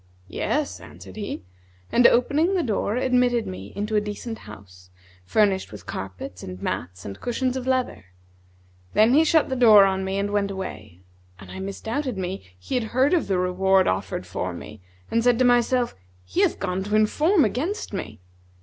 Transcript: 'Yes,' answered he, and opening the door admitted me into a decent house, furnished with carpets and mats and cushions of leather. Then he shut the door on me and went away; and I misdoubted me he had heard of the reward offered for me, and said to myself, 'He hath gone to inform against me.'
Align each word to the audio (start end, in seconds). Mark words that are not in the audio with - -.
'Yes,' 0.27 0.79
answered 0.79 1.15
he, 1.15 1.43
and 1.91 2.07
opening 2.07 2.55
the 2.55 2.63
door 2.63 2.95
admitted 2.95 3.45
me 3.45 3.71
into 3.75 3.95
a 3.95 4.01
decent 4.01 4.39
house, 4.49 4.89
furnished 5.25 5.71
with 5.71 5.85
carpets 5.85 6.41
and 6.41 6.59
mats 6.59 7.05
and 7.05 7.21
cushions 7.21 7.55
of 7.55 7.67
leather. 7.67 8.05
Then 8.95 9.13
he 9.13 9.23
shut 9.23 9.49
the 9.49 9.55
door 9.55 9.85
on 9.85 10.03
me 10.03 10.17
and 10.17 10.31
went 10.31 10.49
away; 10.49 11.01
and 11.39 11.51
I 11.51 11.59
misdoubted 11.59 12.17
me 12.17 12.43
he 12.57 12.73
had 12.73 12.85
heard 12.95 13.13
of 13.13 13.27
the 13.27 13.37
reward 13.37 13.87
offered 13.87 14.25
for 14.25 14.53
me, 14.55 14.81
and 15.11 15.23
said 15.23 15.37
to 15.37 15.45
myself, 15.45 15.95
'He 16.25 16.41
hath 16.41 16.57
gone 16.57 16.83
to 16.85 16.95
inform 16.95 17.45
against 17.45 17.93
me.' 17.93 18.19